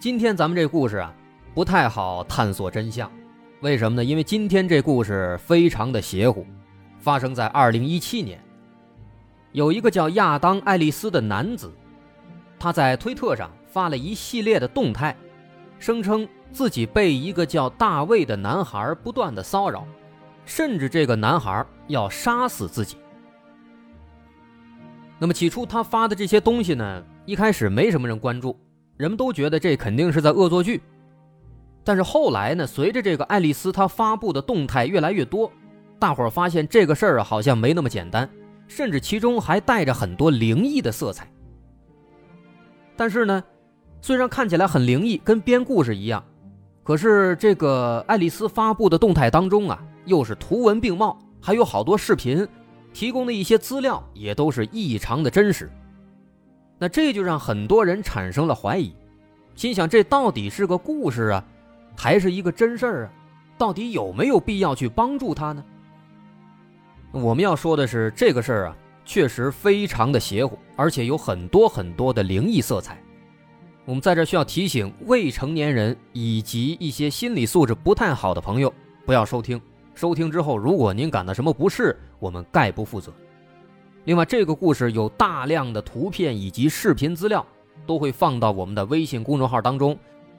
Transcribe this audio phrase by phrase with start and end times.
[0.00, 1.14] 今天咱们这故事啊，
[1.52, 3.12] 不太好探索真相，
[3.60, 4.02] 为什么呢？
[4.02, 6.46] 因为今天这故事非常的邪乎，
[6.98, 8.42] 发生在二零一七年。
[9.52, 11.70] 有一个叫亚当·爱丽丝的男子，
[12.58, 15.14] 他在推特上发了一系列的动态，
[15.78, 19.86] 声称自己被一个叫大卫的男孩不断的骚扰，
[20.46, 22.96] 甚至这个男孩要杀死自己。
[25.18, 28.58] 那么起初他发的这些东西呢，一开始没什么人关注。
[29.00, 30.82] 人们都觉得这肯定是在恶作剧，
[31.82, 35.50] 但是后来呢，随着这个爱丽丝她发布的动态越来越多，
[35.98, 38.28] 大伙儿发现这个事儿好像没那么简单，
[38.68, 41.26] 甚至其中还带着很多灵异的色彩。
[42.94, 43.42] 但是呢，
[44.02, 46.22] 虽然看起来很灵异，跟编故事一样，
[46.82, 52.46] 可是这个爱丽丝发布的动态当中啊，又是图文并茂，还有好多视频，
[52.92, 55.70] 提供的一些资料也都是异常的真实。
[56.82, 58.96] 那这就让很多人产生了怀疑，
[59.54, 61.44] 心想这到底是个故事啊，
[61.94, 63.12] 还是一个真事儿啊？
[63.58, 65.62] 到底有没有必要去帮助他呢？
[67.12, 72.98] 我们要说的是，这个事儿啊，确实非常的邪乎，而且有很多很多的灵异色彩。
[73.84, 78.72] 我们在这需要提醒未成年人以及一些心理素质不太好的朋友
[79.04, 79.60] 不要收听。
[79.94, 83.12] 收听之后，如果您感到什么不适，我们概不负责。
[84.04, 87.46] 另外，这个故事有大量的图片以及视频资料，
[87.86, 89.96] 都会放到我们的微信公众号当中。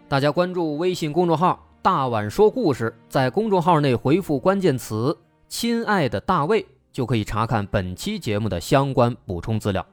[0.08, 5.16] 大家关注微信公众号“大碗说故事”，在公众号内回复关键词
[5.48, 9.86] “亲爱的大卫”，就可以查看本期节目的相关补充资料。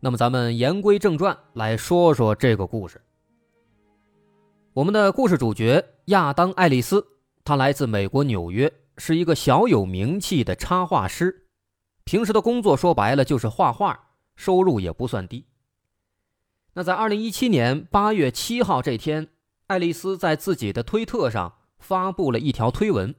[0.00, 3.00] 那么，咱们言归正传，来说说这个故事。
[4.74, 7.04] 我们的故事主角亚当·爱丽丝，
[7.42, 11.43] 他来自美国纽约，是一个小有名气的插画师。
[12.04, 15.46] 平时的工作说白了就是画画，收入也不算低。
[16.74, 19.28] 那在二零一七年八月七号这天，
[19.68, 23.14] 爱丽丝在自己的推特上发布了一条推文，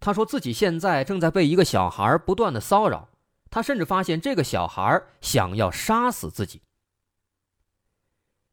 [0.00, 3.10] 她说自己现在正在被一个小孩不断的骚扰，
[3.50, 6.62] 她甚至发现这个小孩想要杀死自己。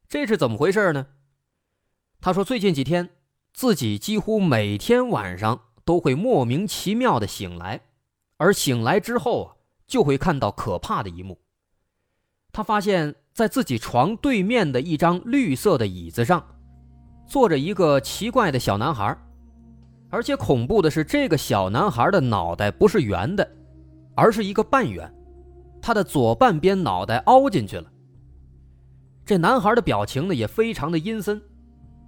[0.08, 1.08] 这是怎么回事呢？
[2.20, 3.12] 她说最近几天，
[3.54, 7.82] 自己几乎每天晚上都会莫名其妙的醒来。
[8.40, 9.48] 而醒来之后啊，
[9.86, 11.38] 就会看到可怕的一幕。
[12.54, 16.42] 他发现，在自己床对面的一张绿色的椅子上，
[17.28, 19.16] 坐着一个奇怪的小男孩，
[20.10, 23.46] 而且恐怖的是，这个小男孩的脑袋不是圆的，
[24.16, 25.14] 而是一个半圆，
[25.82, 27.92] 他的左半边脑袋凹进去了。
[29.26, 31.42] 这男孩的表情呢，也非常的阴森，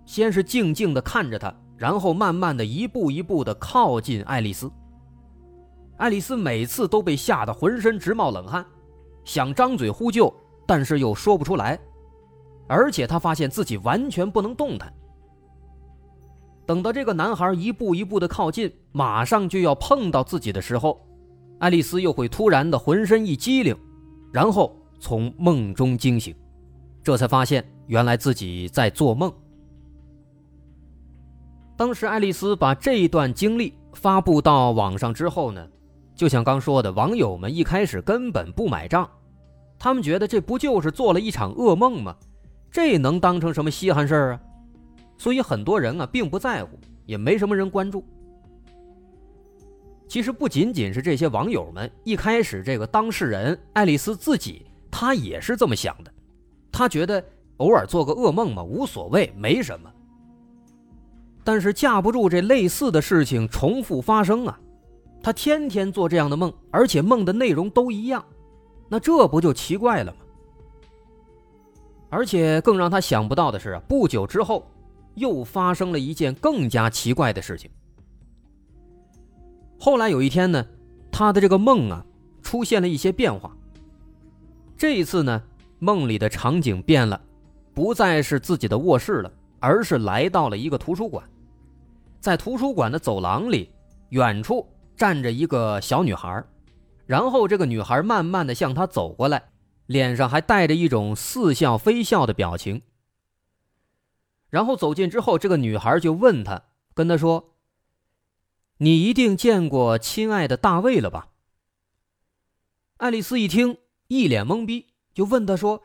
[0.05, 4.71] 先是静静的看着他，然后慢慢的一步一步的靠近爱丽丝。
[5.97, 8.65] 爱丽丝每次都被吓得浑身直冒冷汗，
[9.23, 10.33] 想张嘴呼救，
[10.65, 11.79] 但是又说不出来，
[12.67, 14.91] 而且她发现自己完全不能动弹。
[16.65, 21.05] 等到这个男孩一步一步的靠近，马上就要碰到自己的时候，
[21.59, 23.75] 爱丽丝又会突然的浑身一激灵，
[24.31, 26.33] 然后从梦中惊醒，
[27.03, 29.31] 这才发现原来自己在做梦。
[31.75, 35.67] 当时爱丽丝把这一段经历发布到网上之后呢？
[36.21, 39.09] 就像刚说的，网友们一开始根本不买账，
[39.79, 42.15] 他们觉得这不就是做了一场噩梦吗？
[42.69, 44.41] 这能当成什么稀罕事儿啊？
[45.17, 48.05] 所以很多人啊并不在乎，也没什么人关注。
[50.07, 56.13] 其实不仅仅是这些网友们，一开始这个当事人爱丽丝自己，她也是这么想的，
[56.71, 57.23] 她觉得
[57.57, 59.91] 偶尔做个噩梦嘛，无所谓，没什么。
[61.43, 64.59] 但是架不住这类似的事情重复发生啊。
[65.23, 68.25] 他天天做这样的梦，而且梦的内容都一样，
[68.89, 70.17] 那这不就奇怪了吗？
[72.09, 74.67] 而且更让他想不到的是，不久之后
[75.15, 77.69] 又发生了一件更加奇怪的事情。
[79.79, 80.65] 后来有一天呢，
[81.11, 82.05] 他的这个梦啊
[82.41, 83.55] 出现了一些变化。
[84.75, 85.41] 这一次呢，
[85.79, 87.21] 梦里的场景变了，
[87.73, 91.23] 不再是自己的卧室了，而是来到了一个图书馆。
[92.19, 93.69] 在图书馆的走廊里，
[94.09, 94.67] 远处。
[95.01, 96.43] 站着一个小女孩，
[97.07, 99.49] 然后这个女孩慢慢的向他走过来，
[99.87, 102.83] 脸上还带着一种似笑非笑的表情。
[104.51, 107.55] 然后走近之后，这个女孩就问他，跟他说
[108.77, 111.29] ：“你一定见过亲爱的大卫了吧？”
[112.97, 115.81] 爱丽丝一听，一脸懵逼，就问他说：“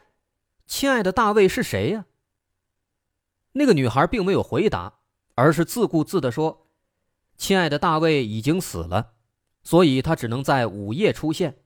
[0.69, 2.05] 亲爱的大卫是谁呀？”
[3.53, 4.99] 那个女孩并没有回答，
[5.37, 6.65] 而是自顾自的说
[7.37, 9.13] ：“亲爱的大卫已经死了，
[9.63, 11.59] 所以他只能在午夜出现。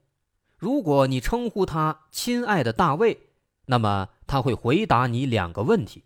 [0.57, 3.29] 如果你称呼他亲爱的大卫，
[3.65, 6.03] 那么他会回答你两个问题。”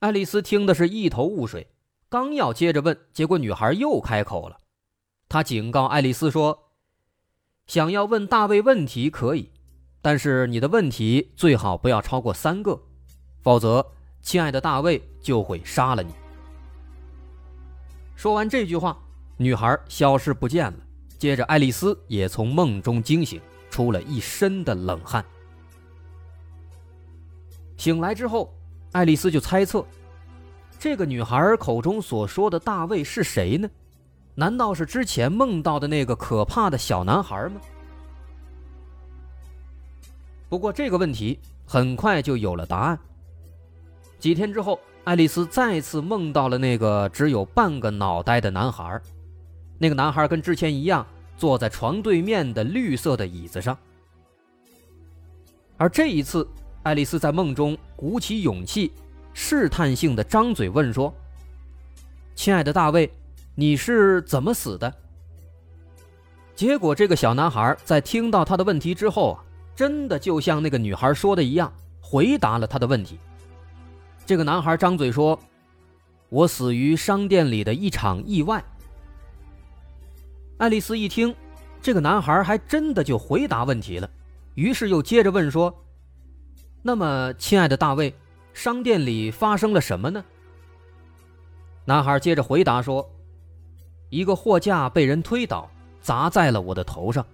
[0.00, 1.68] 爱丽丝听的是一头雾水，
[2.08, 4.58] 刚要接着问，结果女孩又开口了。
[5.28, 6.66] 她警告爱丽丝说。
[7.66, 9.48] 想要问大卫问题可以，
[10.02, 12.82] 但是你的问题最好不要超过三个，
[13.42, 16.19] 否则亲爱的大卫就会杀了你。
[18.20, 18.94] 说完这句话，
[19.38, 20.78] 女孩消失不见了。
[21.16, 23.40] 接着，爱丽丝也从梦中惊醒，
[23.70, 25.24] 出了一身的冷汗。
[27.78, 28.54] 醒来之后，
[28.92, 29.82] 爱丽丝就猜测，
[30.78, 33.66] 这个女孩口中所说的大卫是谁呢？
[34.34, 37.58] 难道是之前梦到的那个可怕的小男孩吗？
[40.50, 42.98] 不过这个问题很快就有了答案。
[44.18, 49.00] 几天之后，爱丽丝再次梦到了那个只有半个脑袋的男孩。
[49.78, 51.06] 那个男孩跟之前一样，
[51.36, 53.76] 坐在床对面的绿色的椅子上。
[55.78, 56.46] 而这一次，
[56.82, 58.92] 爱丽丝在梦中鼓起勇气，
[59.32, 61.12] 试探性的张嘴问说
[62.36, 63.10] ：“亲爱的大卫。”
[63.56, 64.94] 你是怎么死的？
[66.54, 69.44] 结果，这个小男孩在听到他的问题之后啊，
[69.74, 71.70] 真的就像那个女孩说的一样，
[72.00, 73.18] 回答了他的问题。
[74.30, 75.36] 这个男孩张嘴说
[76.30, 78.64] ：“我死于商店里的一场意外。”
[80.56, 81.34] 爱丽丝一听，
[81.82, 84.08] 这个男孩还真的就回答问题了，
[84.54, 85.76] 于是又接着问说
[86.80, 88.14] ：“那么，亲爱的大卫，
[88.54, 90.24] 商店里发生了什么呢？”
[91.84, 93.04] 男孩接着回答说。
[94.10, 95.68] 一个货架被人推倒，
[96.00, 97.26] 砸在了我的头上。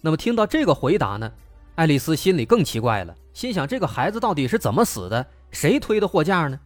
[0.00, 1.30] 那么听到这个回答呢，
[1.74, 5.24] 爱丽丝心里更奇怪了，心想这个孩子到底是怎么死的？
[5.52, 6.58] 谁推的货架呢？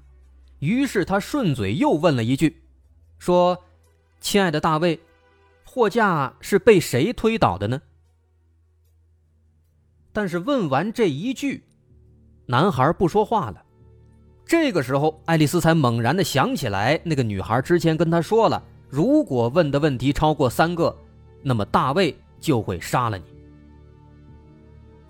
[0.61, 2.63] 于是他顺嘴又问了一句，
[3.19, 3.63] 说
[4.23, 4.99] ：“亲爱的大卫，
[5.67, 7.83] 货架是被谁推倒的呢？”
[10.15, 11.63] 但是问完这一句，
[12.47, 13.63] 男孩不说话了。
[14.47, 20.97] 这个时候，爱丽丝才猛然的想起来，那个女孩之前跟她说了，如果问的问题超过三个，
[21.43, 23.25] 那么大卫就会杀了你。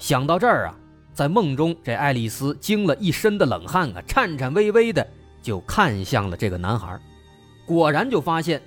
[0.01, 0.75] 想到这儿啊，
[1.15, 5.07] 在梦中，这爱丽丝惊了一身的冷汗啊，颤颤巍巍的
[5.43, 6.99] 就看向了这个男孩，
[7.67, 8.63] 果然就发现，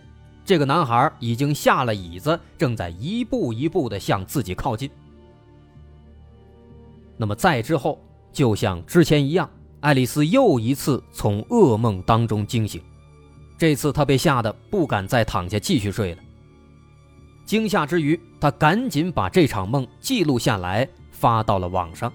[0.45, 4.89] 这个男孩已经下了椅子，正在一步一步的向自己靠近。
[7.17, 7.99] 那么再之后，
[8.31, 9.49] 就像之前一样。
[9.81, 12.81] 爱丽丝又一次从噩梦当中惊醒，
[13.55, 16.21] 这次她被吓得不敢再躺下继续睡了。
[17.45, 22.11] 惊吓之余，她赶紧把这场梦记录下来，发到了网上。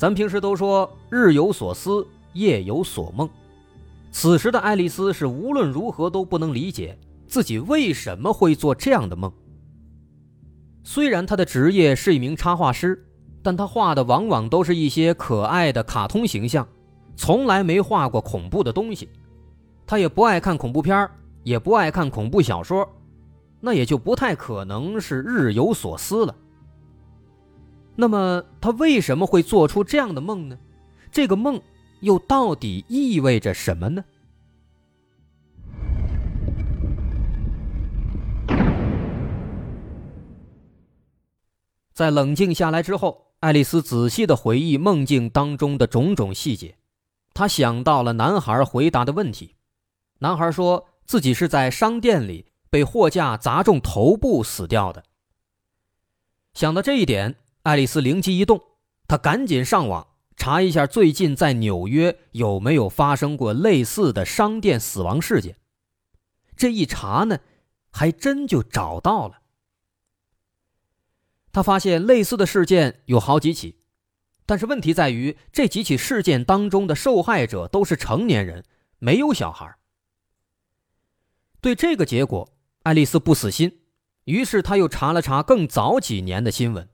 [0.00, 3.28] 咱平时都说日有所思，夜有所梦，
[4.10, 9.30] 此时的爱丽丝是无论如何都不能理解自己为什么会做这样的梦。
[10.82, 13.06] 虽然她的职业是一名插画师。
[13.42, 16.68] 但他画的往往都是一些可爱的卡通形象，
[17.16, 19.08] 从来没画过恐怖的东西。
[19.86, 21.08] 他也不爱看恐怖片
[21.42, 22.86] 也不爱看恐怖小说，
[23.58, 26.34] 那也就不太可能是日有所思了。
[28.00, 30.58] 那么他为什么会做出这样的梦呢？
[31.12, 31.60] 这个梦
[32.00, 34.04] 又到底意味着什么呢？
[41.92, 43.26] 在冷静下来之后。
[43.40, 46.76] 爱丽丝仔细的回忆梦境当中的种种细节，
[47.32, 49.56] 她想到了男孩回答的问题。
[50.18, 55.04] 男孩说自己是在商店里被货架砸中头部死掉的。
[56.52, 58.62] 想到这一点，爱丽丝灵机一动，
[59.06, 65.56] 她赶紧上网查一下最近在纽约有没有发生过类似的商店死亡事件。
[66.56, 67.40] 这一查呢，
[67.90, 69.40] 还真就找到了。
[71.52, 73.80] 他发现类似的事件有好几起，
[74.46, 78.64] 但是问题在于这几起事件当中的受害者都是成年人，
[78.98, 79.76] 没有小孩。
[81.60, 83.80] 对这个结果，爱丽丝不死心，
[84.24, 86.88] 于是他又查了查更早几年的新闻。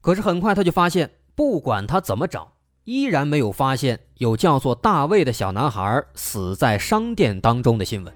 [0.00, 2.52] 可是很快他就发现，不管他怎么找，
[2.84, 8.14] 依然没有发现有叫做大卫的小男孩死在商店当中的新闻。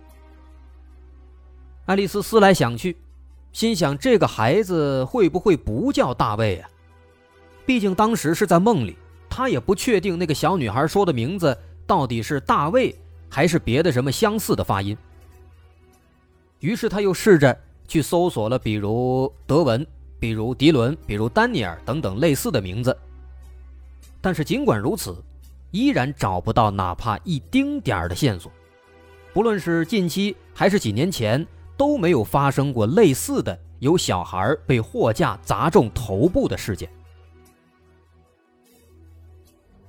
[1.87, 2.97] 爱丽丝思来想去。
[3.53, 6.71] 心想：这个孩子会不会不叫大卫啊？
[7.67, 8.97] 毕竟当时是在梦里，
[9.29, 11.55] 他也不确定那个小女孩说的名字
[11.87, 12.97] 到底是大卫
[13.29, 14.97] 还是别的什么相似的发音。
[16.61, 17.55] 于是他又试着
[17.87, 19.87] 去搜索了，比如德文，
[20.23, 22.97] 比如迪伦，比如丹尼尔等等类似的名字。
[24.21, 25.21] 但是尽管如此，
[25.73, 28.53] 依然找不到哪怕一丁点儿的线索。
[29.35, 31.45] 不论是近期还是几年前，
[31.77, 36.89] 都没有发生过类似的有小孩被货架砸中头部的事件。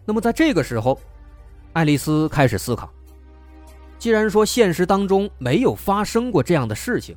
[0.04, 1.00] 那么在这个时候，
[1.74, 2.92] 爱丽丝开始思考：
[4.00, 7.16] 既然说现实当中没有发生过这样的事情，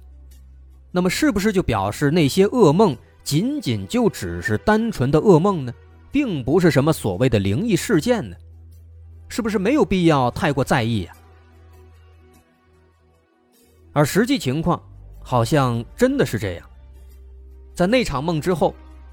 [0.93, 2.95] 那么是不是就表示那些噩梦
[3.27, 5.75] 仅仅就只是单纯的噩梦呢？
[6.13, 8.37] 并不是什么所谓的灵异事件呢？
[9.29, 11.13] 是不是没有必要太过在意呀？
[13.93, 14.81] 而实际情况
[15.21, 16.71] 好像真的是这样。
[17.75, 18.73] 在那场梦之后，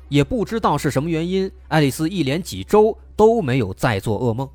[0.10, 4.48] 也不知道是什么原因，爱丽丝一连几周都没有再做噩梦。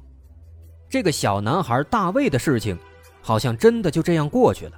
[0.88, 2.78] 这个小男孩大卫的事情，
[3.20, 4.72] 好像真的就这样过去了。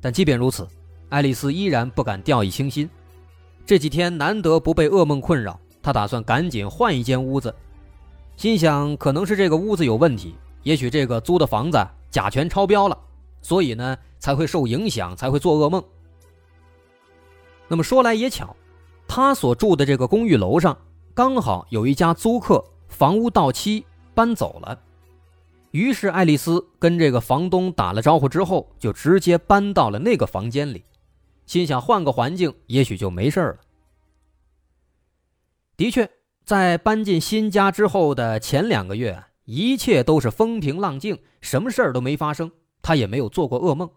[0.00, 0.64] 但即便如此，
[1.12, 2.88] 爱丽丝依然不敢掉以轻心。
[3.66, 7.54] 这几天难得不被噩梦困扰，她打算赶紧换一间屋子。
[8.34, 11.78] 心想，可能是这个屋子有问题，也许这个租的房子
[12.10, 12.98] 甲醛超标了，
[13.42, 15.84] 所以呢才会受影响，才会做噩梦。
[17.68, 18.56] 那么说来也巧，
[19.06, 20.74] 他所住的这个公寓楼上
[21.12, 24.78] 刚好有一家租客房屋到期搬走了，
[25.72, 30.82] 于是爱丽丝跟这个房东打了招呼之后，就直接搬到了那个房间里，
[31.46, 33.60] 心想换个环境，也许就没事了。
[35.76, 36.10] 的确。
[36.44, 42.50] 在搬进新家之后的前两个月，一切都是风平浪静，什么事儿都没发生，
[42.82, 43.88] 他也没有做过噩梦。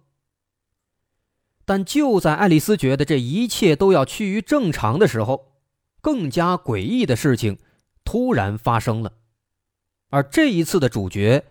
[1.65, 5.53] 但就在爱丽丝觉得这一切都要趋于正常的时候，
[6.01, 7.57] 更加诡异的事情
[8.03, 9.13] 突然发生了。
[10.11, 11.43] 而这一次的主角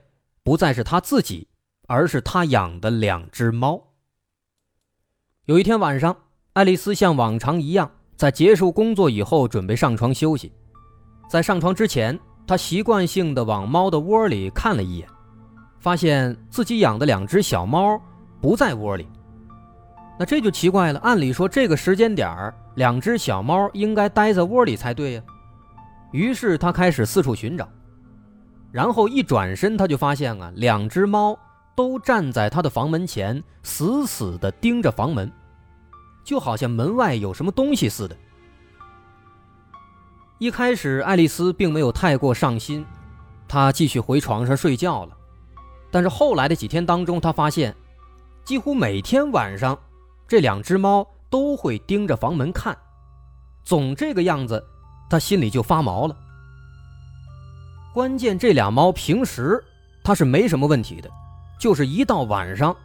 [0.44, 1.48] 不再是他自己，
[1.88, 3.93] 而是他养的两只猫。
[5.46, 6.16] 有一天晚上，
[6.54, 10.50] 爱丽丝像往常一样，在结束工作以后，准备上床休息。
[11.28, 15.06] 在上床之前，她习惯性的往猫的窝里看了一眼，
[15.80, 18.00] 发现自己养的两只小猫
[18.40, 19.06] 不在窝里。
[20.18, 21.00] 那这就奇怪了。
[21.00, 25.22] 按理说这个时间点儿，两只小猫应该待在窝里才对呀。
[26.10, 27.68] 于是他开始四处寻找，
[28.72, 31.38] 然后一转身，他就发现啊，两只猫
[31.75, 35.31] 都站在他的房门前，死死地盯着房门，
[36.25, 38.16] 就好像门外有什么东西似的。
[40.38, 42.85] 一开始，爱丽丝并没有太过上心，
[43.49, 45.16] 她继续回床上睡觉了。
[45.90, 47.75] 但是后来的几天当中，她发现，
[48.45, 49.78] 几乎每天晚上，
[50.26, 52.76] 这两只猫都会盯着房门看，
[53.64, 54.62] 总这个样子，
[55.09, 56.16] 她心里就发毛了。
[57.95, 59.64] 关键这俩猫平时
[60.02, 61.09] 它是没什么问题的，
[61.58, 62.76] 就是一到晚上，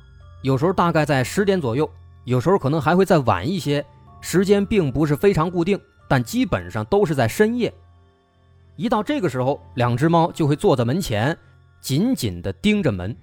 [0.42, 1.90] 有时候大概在十点左右，
[2.26, 3.86] 有时候可能还会再晚一些，
[4.22, 5.80] 时间并不是非常固定。
[6.08, 7.72] 但基本上都是在深夜，
[8.76, 11.38] 一到这个时候，两只猫就会坐在门前，
[11.82, 13.16] 紧紧地盯着门。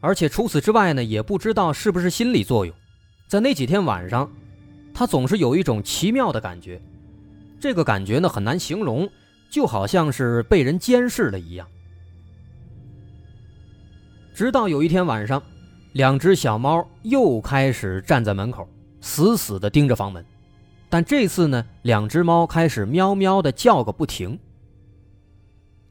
[0.00, 2.74] 而且除此之外呢，也不知道是不是心理作用，
[3.28, 4.30] 在那几天晚上，
[4.94, 6.80] 它总是有一种奇妙的感觉，
[7.60, 9.06] 这个感觉呢很难形容，
[9.50, 11.68] 就好像是被人监视了一样。
[14.34, 15.40] 直到有一天晚上，
[15.92, 18.68] 两只小猫又开始站在门口，
[19.00, 20.26] 死死地盯着房门。
[20.88, 24.36] 但这次呢，两只猫开始喵喵的叫个不停。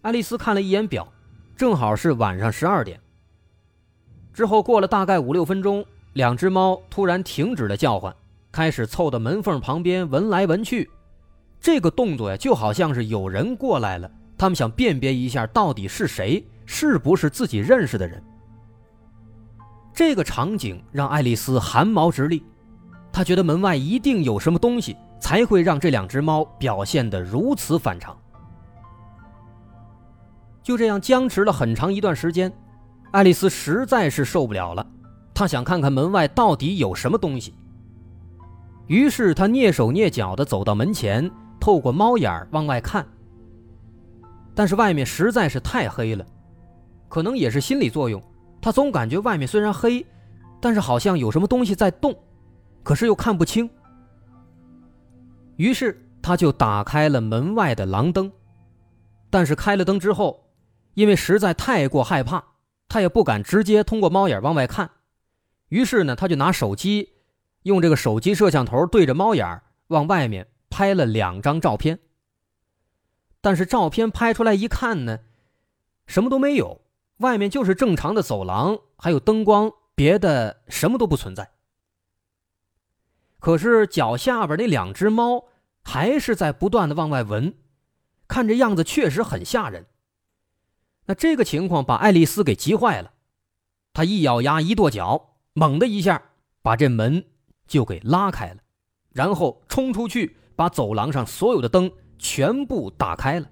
[0.01, 1.07] 爱丽丝看了一眼表，
[1.55, 2.99] 正好是晚上十二点。
[4.33, 8.13] 之后过了大概五六分钟，两只猫突然停止了叫唤，
[8.51, 10.89] 开始凑到门缝旁边闻来闻去。
[11.61, 18.21] 这个动作呀，就好像是有人过来了，他们想辨别一下到底是谁，是不是自己认识的人。
[19.93, 22.43] 这个场景让爱丽丝汗毛直立。
[23.11, 28.17] 她觉得门外一定有什么东西，才会让这两只猫表现得如此反常。
[30.63, 32.51] 就这样僵持了很长一段时间，
[33.11, 34.85] 爱丽丝实在是受不了了，
[35.33, 37.53] 她想看看门外到底有什么东西。
[38.87, 43.05] 于是她蹑手蹑脚地走到门前，透过猫眼往外看。
[44.55, 46.25] 但是外面实在是太黑了，
[47.09, 48.21] 可能也是心理作用，
[48.63, 50.03] 他总感觉外面虽然黑，
[50.59, 52.17] 但是好像有什么东西在动。
[52.81, 53.69] 可是又看不清，
[55.55, 58.29] 于是他就打开了门外的廊灯，
[59.29, 60.49] 但是开了灯之后，
[60.93, 62.43] 因为实在太过害怕，
[62.89, 64.91] 他也不敢直接通过猫眼往外看，
[65.69, 67.13] 于是呢，他就拿手机，
[67.61, 71.99] 用这个手机摄像头对着猫眼往外面拍了两张照片。
[73.39, 75.19] 但是照片拍出来一看呢，
[76.05, 76.81] 什么都没有，
[77.17, 81.51] 外面就是正常的走廊，还有灯光，别的什么都不存在。
[83.39, 85.45] 可是脚下边那两只猫
[85.83, 87.53] 还是在不断的往外闻，
[88.27, 89.85] 看这样子确实很吓人。
[91.05, 93.11] 那这个情况把爱丽丝给急坏了，
[93.93, 96.23] 她一咬牙一跺脚，猛的一下
[96.61, 97.25] 把这门
[97.67, 98.57] 就给拉开了，
[99.11, 103.49] 然后冲出去把走廊上所有的灯全部打开了。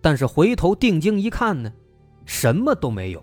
[0.00, 1.72] 但是回头定睛一看呢，
[2.24, 3.22] 什么都没有。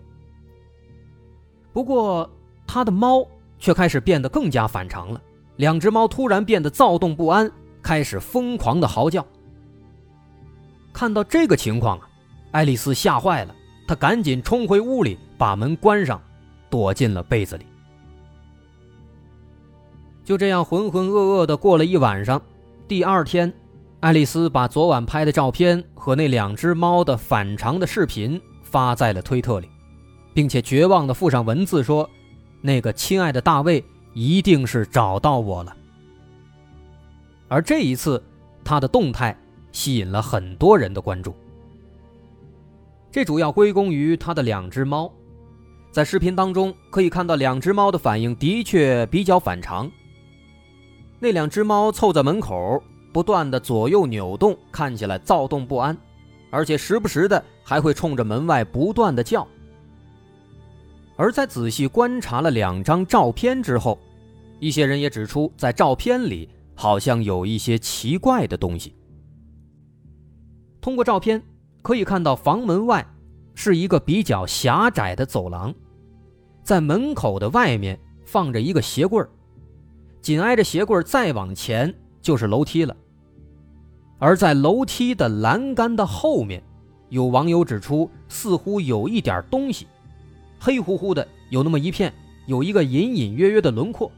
[1.74, 2.30] 不过
[2.68, 3.26] 他的猫
[3.58, 5.22] 却开始变得更加反常了，
[5.58, 9.26] 两只猫突然变得躁动不安，开始疯狂的嚎叫。
[10.94, 12.10] 看到这个情况啊！
[12.52, 13.56] 爱丽丝吓坏了，
[13.88, 16.22] 她赶紧冲回屋里，把门关上，
[16.70, 17.66] 躲进了被子里。
[20.26, 22.42] 就这样浑浑噩噩的过了一晚上。
[22.88, 23.52] 第二天，
[24.02, 28.40] 爱丽丝把昨晚拍的照片和那两只猫的反常的视频
[28.72, 29.70] 发在了推特里，
[30.34, 32.10] 并且绝望的附上文字说
[32.62, 35.76] ：“那个亲爱的大卫一定是找到我了。”
[37.50, 38.24] 而这一次，
[38.64, 39.38] 他的动态
[39.74, 41.36] 吸引了很多人的关注。
[43.12, 45.12] 这主要归功于他的两只猫，
[45.92, 49.92] 在视频当中可以看到，两只猫的反应的确比较反常。
[51.20, 55.98] 那两只猫凑在门口，不断的左右扭动，看起来躁动不安，
[56.50, 59.48] 而且时不时的还会冲着门外不断的叫。
[61.16, 64.00] 而在仔细观察了两张照片之后，
[64.60, 68.96] 一些人也指出，在照片里好像有一些奇怪的东西。
[70.80, 71.42] 通过照片。
[71.84, 73.04] 可以看到，房门外
[73.56, 75.74] 是一个比较狭窄的走廊，
[76.62, 79.20] 在门口的外面放着一个鞋柜
[80.22, 82.96] 紧挨着鞋柜再往前就是楼梯了。
[84.20, 86.62] 而在楼梯的栏杆的后面，
[87.12, 89.86] 有网友指出，似乎有一点东西，
[90.58, 92.12] 黑乎乎的，有那么一片，
[92.48, 94.10] 有一个隐隐约约的轮廓。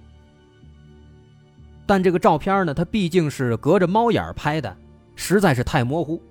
[1.87, 4.77] 但这个照片呢，它毕竟是隔着猫眼拍的，
[5.15, 6.21] 实在是太模糊。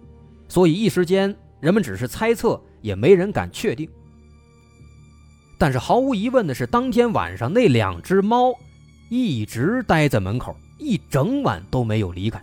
[0.48, 3.88] 所以一时间，人们只是猜测，也没人敢确定。
[5.58, 8.54] 但是毫无疑问的是，当天晚上那两只猫
[9.10, 12.40] 一直待在门口，一整晚都没有离开。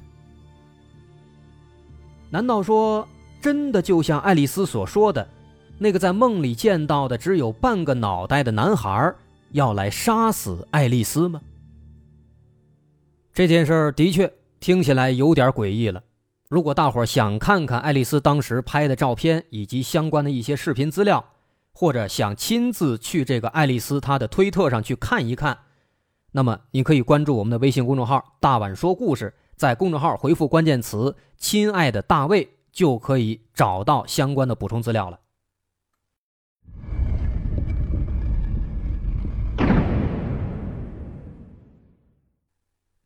[2.29, 3.08] 难道说，
[3.41, 5.28] 真的就像爱丽丝所说的，
[5.78, 9.13] 那个在梦里见到的只有半个脑袋的男孩
[9.52, 11.41] 要来杀死爱丽丝吗？
[13.34, 16.04] 这件事的确听起来有点诡异了。
[16.49, 21.23] 如果大伙儿想看看爱丽丝当时拍的照片以及相关的一些视频资料，
[21.71, 25.60] 或者想亲自去这个爱丽丝她的推特上去看一看，
[26.34, 35.19] 那么你可以关注我们的微信公众号“大碗说故事”，在公众号回复关键词“亲爱的大卫”就可以找到相关的补充资料了。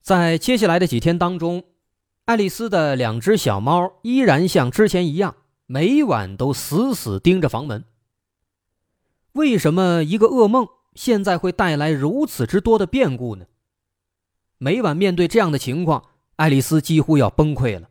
[0.01, 1.63] 在接下来的几天当中。
[2.25, 7.83] 爱丽丝的两只小猫依然像之前一样，每晚都死死盯着房门。
[9.33, 13.45] 为什么一个噩梦现在会带来如此之多的变故呢？
[14.57, 17.89] 每晚面对这样的情况，爱丽丝几乎要崩溃了。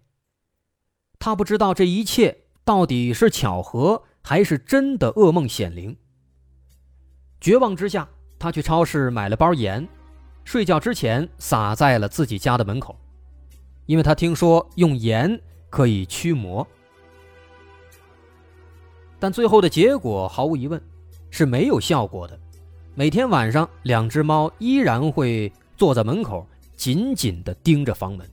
[1.24, 5.96] 他不知道这一切到底是巧合还是真的噩梦显灵。
[7.40, 8.08] 绝望之下，
[8.40, 9.86] 他去超市买了包盐，
[10.42, 12.98] 睡觉之前撒在了自己家的门口。
[13.86, 16.66] 因为他听说用盐可以驱魔，
[19.20, 20.82] 但最后的结果毫无疑问
[21.30, 22.36] 是没有效果的。
[22.96, 28.28] 每天晚上，两只猫依然会坐在门口，紧紧地盯着房门。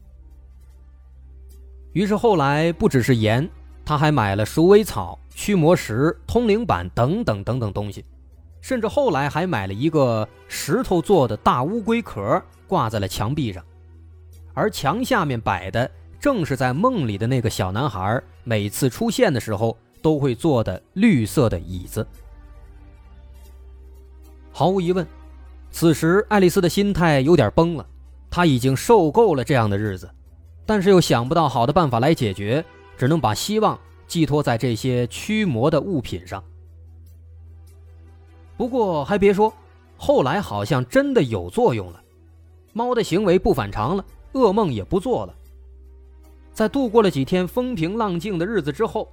[1.93, 3.49] 于是后来，不只是盐，
[3.83, 8.05] 他还买了鼠尾草、驱魔石、通灵板等等等等东西，
[8.61, 13.63] 甚至后来还买了一个石头做的大乌龟壳，挂在了墙壁上。
[14.53, 22.05] 而墙下面摆的正是在梦里的那个小男孩每次出现的时候都会坐的绿色的椅子。
[24.51, 25.07] 毫无疑问，
[25.71, 27.85] 此时爱丽丝的心态有点崩了，
[28.29, 30.09] 她已经受够了这样的日子，
[30.69, 32.63] 但是又想不到好的办法来解决，
[32.95, 36.43] 只能把希望寄托在这些驱魔的物品上。
[38.55, 39.51] 不过还别说，
[39.97, 41.99] 后来好像真的有作用了，
[42.71, 44.05] 猫的行为不反常了。
[44.33, 45.33] 噩梦也不做了。
[46.53, 49.11] 在度过了几天风平浪静的日子之后，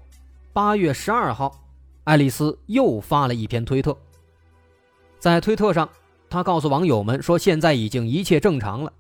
[0.53, 1.59] 八月十二号，
[2.05, 3.97] 爱丽丝又发了一篇推特。
[5.19, 5.89] 在推特上，
[6.29, 8.93] 她告诉网友们说：“现在已经一切正常了。”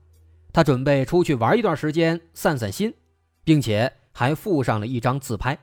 [0.57, 2.95] 他准备出去玩一段时间，散散心，
[3.45, 5.59] 并且还附上了一张自拍。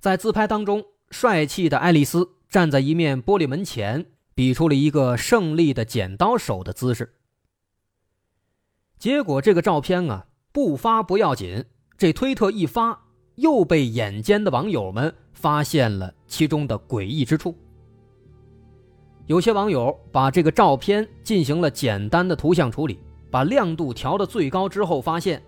[0.00, 7.16] 在自拍当中，帅气的爱丽丝站在一面玻璃门前，比出了一个胜利的剪刀手的姿势。
[8.98, 11.66] 结果这个照片啊，不发不要紧，
[11.98, 17.54] 这推特一发，又被眼尖的网友们发现了其中的诡异之处。
[19.26, 25.42] 有些网友把这个照片进行了简单的图像处理，把亮度调到最高之后，发现，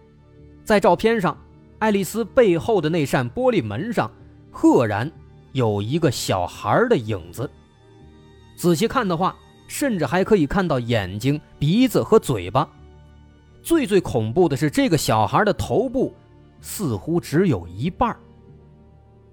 [0.65, 1.39] 在照片上，
[1.79, 4.11] 爱丽丝背后的那扇玻璃门上，
[4.51, 5.11] 赫然
[5.53, 7.49] 有一个小孩的影子。
[8.57, 9.37] 仔细看的话，
[9.69, 12.69] 甚至还可以看到眼睛、鼻子和嘴巴。
[13.63, 16.13] 最最恐怖的是，这个小孩的头部
[16.61, 18.17] 似乎只有一半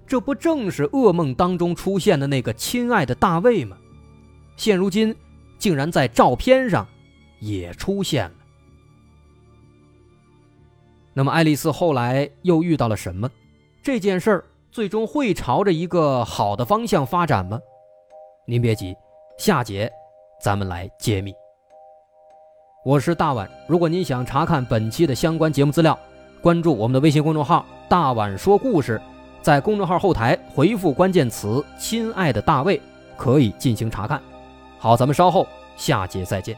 [0.05, 3.75] 这不正是噩梦当中出现的那个亲爱的大卫吗？
[4.57, 5.15] 现如今，
[5.57, 6.87] 竟然在照片上
[7.39, 8.35] 也出现了。
[11.13, 13.29] 那么，爱丽丝后来又遇到了什么？
[13.81, 17.59] 这件事儿最终会朝着一个好的方向发展吗？
[18.45, 18.95] 您别急，
[19.37, 19.91] 下节
[20.41, 21.33] 咱们来揭秘。
[22.83, 25.97] 我是大碗，如果您想查看本期的相关节目资料，
[26.41, 29.01] 关注我们的微信公众号“大碗说故事”，
[29.41, 32.79] 在公众号后台回复关键词“亲爱的大卫”，
[33.17, 34.21] 可以进行查看。
[34.85, 36.55] 好，咱们稍后下节再见。